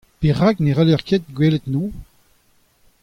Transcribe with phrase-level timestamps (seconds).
[0.19, 1.93] Perak ne cʼhaller ket gwelet anezhañ?